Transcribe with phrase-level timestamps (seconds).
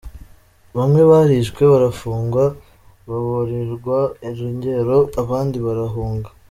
[0.77, 2.43] Bamwe barishwe, barafungwa,
[3.07, 6.29] baburirwa irengero abandi barahunga.